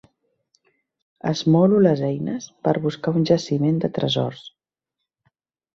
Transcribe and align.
Esmolo 1.33 1.81
les 1.89 2.03
eines 2.09 2.49
per 2.67 2.75
buscar 2.87 3.15
un 3.21 3.29
jaciment 3.33 3.79
de 3.87 3.95
tresors. 4.01 4.45